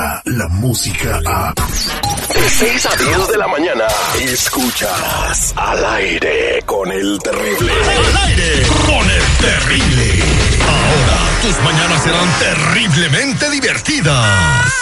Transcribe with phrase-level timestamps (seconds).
[0.00, 1.54] llega la música a...
[1.54, 3.86] De 6 a 10 de la mañana,
[4.20, 7.72] escuchas al aire con el terrible.
[7.72, 10.22] Al aire con el terrible.
[10.62, 14.72] Ahora tus mañanas serán terriblemente divertidas.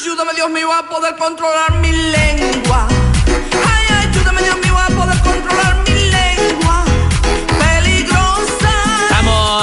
[0.00, 2.88] Ayúdame Dios mío a poder controlar mi lengua.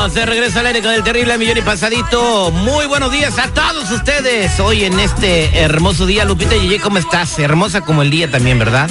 [0.07, 2.49] Estamos de regreso al aire con el terrible millón y pasadito.
[2.51, 4.57] Muy buenos días a todos ustedes.
[4.57, 7.37] Hoy en este hermoso día, Lupita Yeye, ¿cómo estás?
[7.39, 8.89] Hermosa como el día también, ¿verdad?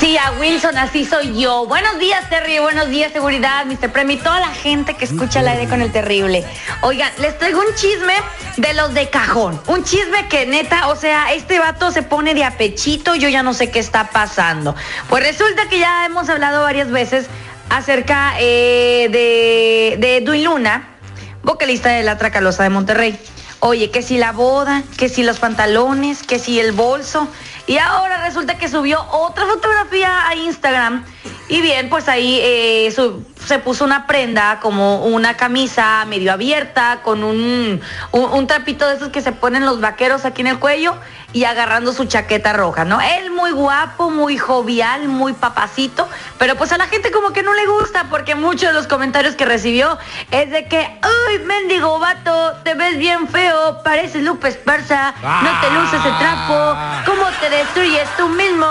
[0.00, 1.66] Sí, a Wilson, así soy yo.
[1.66, 2.58] Buenos días, Terry.
[2.58, 3.92] Buenos días, seguridad, Mr.
[3.92, 6.44] Premi, toda la gente que escucha el aire con el terrible.
[6.80, 8.14] Oigan, les traigo un chisme
[8.56, 9.60] de los de cajón.
[9.68, 13.54] Un chisme que neta, o sea, este vato se pone de apechito, yo ya no
[13.54, 14.74] sé qué está pasando.
[15.08, 17.28] Pues resulta que ya hemos hablado varias veces
[17.72, 20.88] acerca eh, de, de Edwin Luna,
[21.42, 23.18] vocalista de La Tracalosa de Monterrey.
[23.60, 27.28] Oye, que si la boda, que si los pantalones, que si el bolso.
[27.66, 31.04] Y ahora resulta que subió otra fotografía a Instagram.
[31.48, 32.94] Y bien, pues ahí eh,
[33.44, 37.80] se puso una prenda como una camisa medio abierta con un,
[38.12, 40.96] un, trapito de esos que se ponen los vaqueros aquí en el cuello
[41.32, 43.00] y agarrando su chaqueta roja, ¿no?
[43.00, 47.54] Él muy guapo, muy jovial, muy papacito, pero pues a la gente como que no
[47.54, 49.98] le gusta porque muchos de los comentarios que recibió
[50.30, 55.70] es de que, uy, mendigo vato, te ves bien feo, pareces Lupe Esparza, no te
[55.70, 56.76] luces el trapo,
[57.06, 58.66] ¿cómo te destruyes tú mismo?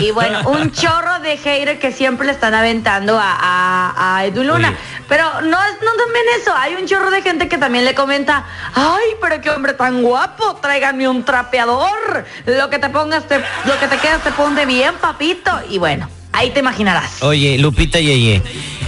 [0.00, 4.44] Y bueno, un chorro de hater que siempre le están aventando a, a, a Edu
[4.44, 4.68] Luna.
[4.68, 4.76] Oye.
[5.08, 8.46] Pero no es no también eso, hay un chorro de gente que también le comenta,
[8.74, 12.24] ay, pero qué hombre tan guapo, tráiganme un trapeador.
[12.46, 15.50] Lo que te pongas, te, lo que te quedas te pone bien, papito.
[15.68, 17.22] Y bueno, ahí te imaginarás.
[17.22, 18.40] Oye, Lupita Yeye,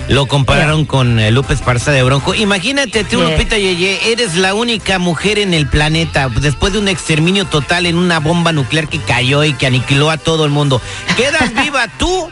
[0.08, 2.34] lo compararon con eh, Lupe Esparza de Bronco.
[2.34, 3.30] Imagínate tú, Yeah.
[3.30, 7.96] Lupita Yeye, eres la única mujer en el planeta después de un exterminio total en
[7.96, 10.80] una bomba nuclear que cayó y que aniquiló a todo el mundo.
[11.16, 12.30] Quedas viva tú,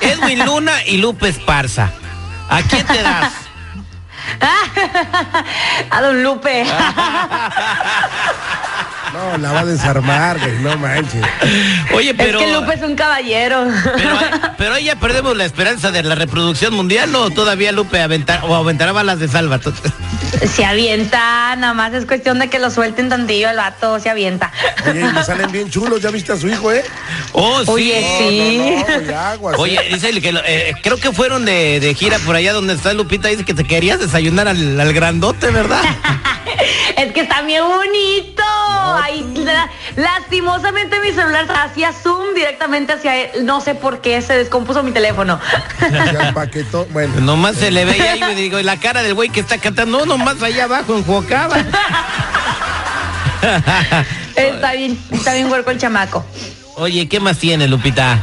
[0.00, 1.92] Edwin Luna y Lupe Esparza.
[2.48, 3.32] ¿A quién te das?
[5.90, 6.64] A don Lupe.
[9.12, 11.22] No, la va a desarmar, güey, no manches.
[11.94, 12.40] Oye, pero...
[12.40, 13.66] es que Lupe es un caballero.
[13.96, 14.18] Pero,
[14.56, 18.54] pero ahí ya perdemos la esperanza de la reproducción mundial o todavía Lupe aventar, o
[18.54, 19.60] aventará balas de salva.
[20.54, 24.50] Se avienta, nada más es cuestión de que lo suelten tantillo el vato, se avienta.
[24.88, 26.82] Oye, y le salen bien chulos, ¿ya viste a su hijo, eh?
[27.32, 27.70] Oh, sí.
[27.70, 28.58] Oye, sí.
[28.58, 29.56] No, no, güey, aguas.
[29.58, 29.94] Oye, eh.
[29.94, 32.92] dice el que lo- eh, creo que fueron de, de gira por allá donde está
[32.94, 33.28] Lupita.
[33.28, 35.82] Dice que te querías desayunar al, al grandote, ¿verdad?
[36.96, 38.42] Es que está bien bonito.
[39.44, 43.44] La- lastimosamente mi celular hacía zoom directamente hacia él.
[43.44, 45.38] No sé por qué se descompuso mi teléfono.
[45.90, 47.20] Ya empaquetó, bueno.
[47.20, 49.98] nomás se le veía ahí, me digo, y la cara del güey que está cantando,
[49.98, 51.56] no, nomás allá abajo en Jocaba.
[54.36, 56.24] está bien, está bien huerco el chamaco.
[56.76, 58.18] Oye, ¿qué más tiene, Lupita?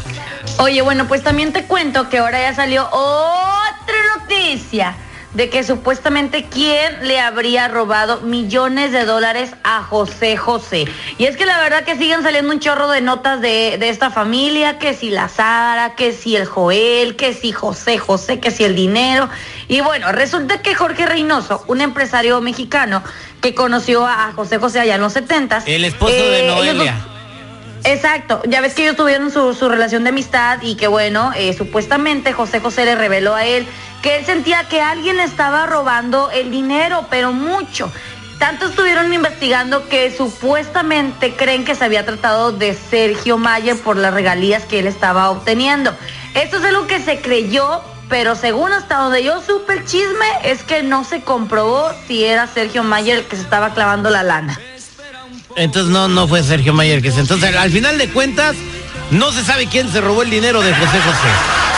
[0.57, 4.95] Oye, bueno, pues también te cuento que ahora ya salió otra noticia
[5.33, 10.85] de que supuestamente quién le habría robado millones de dólares a José José.
[11.17, 14.09] Y es que la verdad que siguen saliendo un chorro de notas de, de esta
[14.09, 18.63] familia, que si la Sara, que si el Joel, que si José José, que si
[18.63, 19.29] el dinero.
[19.67, 23.03] Y bueno, resulta que Jorge Reynoso, un empresario mexicano
[23.41, 27.05] que conoció a José José allá en los 70 El esposo de Noelia.
[27.85, 31.53] Exacto, ya ves que ellos tuvieron su, su relación de amistad y que bueno, eh,
[31.53, 33.65] supuestamente José José le reveló a él
[34.01, 37.91] que él sentía que alguien estaba robando el dinero, pero mucho.
[38.37, 44.13] Tanto estuvieron investigando que supuestamente creen que se había tratado de Sergio Mayer por las
[44.13, 45.93] regalías que él estaba obteniendo.
[46.35, 50.63] Esto es algo que se creyó, pero según hasta donde yo supe el chisme es
[50.63, 54.57] que no se comprobó si era Sergio Mayer el que se estaba clavando la lana.
[55.57, 57.19] Entonces no, no fue Sergio Mayer que se.
[57.19, 58.55] Entonces, al final de cuentas,
[59.11, 61.68] no se sabe quién se robó el dinero de José José.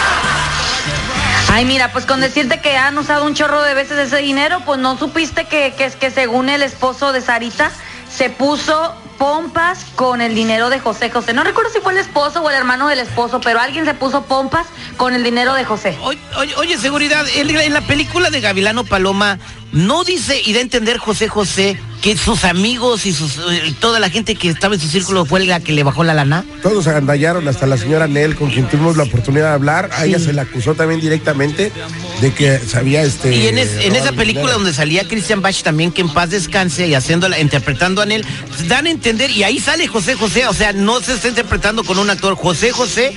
[1.53, 4.79] Ay, mira, pues con decirte que han usado un chorro de veces ese dinero, pues
[4.79, 7.73] no supiste que, que es que según el esposo de Sarita
[8.09, 11.33] se puso pompas con el dinero de José José.
[11.33, 14.23] No recuerdo si fue el esposo o el hermano del esposo, pero alguien se puso
[14.23, 14.65] pompas
[14.95, 15.97] con el dinero de José.
[16.01, 16.19] Oye,
[16.55, 19.37] oye, seguridad, en, la película de Gavilano Paloma,
[19.73, 24.09] no dice y a entender José José que sus amigos y sus eh, toda la
[24.09, 26.43] gente que estaba en su círculo fue la que le bajó la lana.
[26.63, 29.89] Todos agandallaron, hasta la señora Nel, con quien tuvimos la oportunidad de hablar.
[29.93, 31.71] A ella se la acusó también directamente
[32.19, 33.35] de que sabía este.
[33.35, 34.57] Y en, es- en esa película dinero.
[34.59, 38.25] donde salía Christian Bach también, que en paz descanse y haciéndola, interpretando a Nel,
[38.67, 41.99] dan a entender, y ahí sale José José, o sea, no se está interpretando con
[41.99, 42.35] un actor.
[42.35, 43.13] José José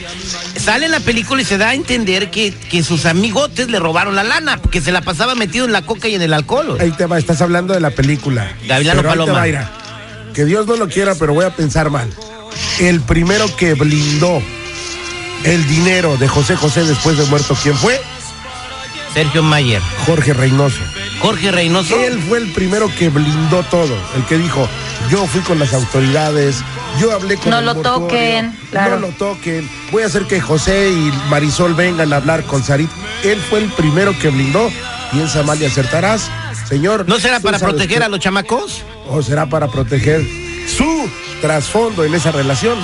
[0.64, 4.14] sale en la película y se da a entender que, que sus amigotes le robaron
[4.16, 6.76] la lana, porque se la pasaba metido en la coca y en el alcohol.
[6.80, 8.50] Ahí te va, estás hablando de la película.
[8.66, 9.38] Gavilano Pero ahí te Paloma.
[9.40, 9.70] va, mira.
[10.34, 12.08] que Dios no lo quiera, pero voy a pensar mal.
[12.80, 14.42] El primero que blindó
[15.44, 18.00] el dinero de José José después de muerto, ¿quién fue?
[19.12, 19.80] Sergio Mayer.
[20.06, 20.80] Jorge Reynoso.
[21.20, 21.94] Jorge Reynoso.
[22.00, 24.68] Él fue el primero que blindó todo, el que dijo,
[25.10, 26.56] yo fui con las autoridades,
[27.00, 29.00] yo hablé con No el lo mortuorio, toquen, claro.
[29.00, 32.90] No lo toquen, voy a hacer que José y Marisol vengan a hablar con Sarit.
[33.22, 34.70] Él fue el primero que blindó.
[35.10, 36.30] Piensa mal y acertarás,
[36.68, 37.04] señor.
[37.08, 38.82] ¿No será para proteger a los chamacos?
[39.08, 40.22] ¿O será para proteger
[40.66, 41.08] su
[41.40, 42.76] trasfondo en esa relación?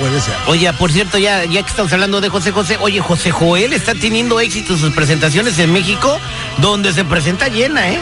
[0.00, 0.34] Puede ser.
[0.48, 3.94] Oye, por cierto, ya, ya que estamos hablando de José José, oye, José Joel está
[3.94, 6.18] teniendo éxito en sus presentaciones en México,
[6.58, 8.00] donde se presenta llena, ¿eh?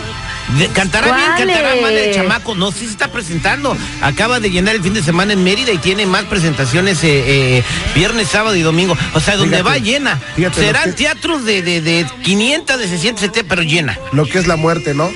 [0.58, 2.55] De- cantará bien, cantará mal el chamaco.
[2.55, 3.76] No, sí se está presentando.
[4.02, 7.64] Acaba de llenar el fin de semana en Mérida y tiene más presentaciones eh, eh,
[7.94, 8.96] viernes, sábado y domingo.
[9.14, 10.20] O sea, donde Fíjate, va llena.
[10.37, 13.99] fíjate Serán que- teatros de, de, de 500, de 600, 70, pero llena.
[14.12, 15.11] Lo que es la muerte, ¿no?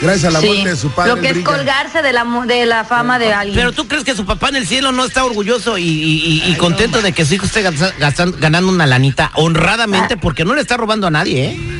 [0.00, 1.14] Gracias a la Sí, muerte de su padre.
[1.14, 1.46] lo que es brilla.
[1.48, 3.54] colgarse de la, de la fama de alguien.
[3.56, 6.50] Pero tú crees que su papá en el cielo no está orgulloso y, y- y-
[6.50, 9.36] y contento de que su hijo esté ganando una lanita Ah.
[9.36, 11.78] honradamente porque no le está robando a nadie, ¿eh?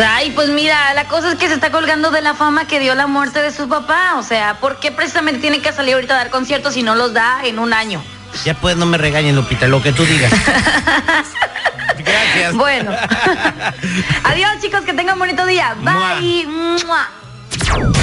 [0.00, 2.94] Ay, pues mira, la cosa es que se está colgando de la fama que dio
[2.94, 4.14] la muerte de su papá.
[4.16, 7.12] O sea, ¿por qué precisamente tiene que salir ahorita a dar conciertos si no los
[7.12, 8.02] da en un año?
[8.44, 10.32] Ya pues no me regañen, Lupita, lo que tú digas.
[11.98, 12.54] Gracias.
[12.54, 12.92] Bueno.
[14.24, 15.76] Adiós, chicos, que tengan bonito día.
[15.80, 16.46] Bye.
[16.46, 18.02] Mua.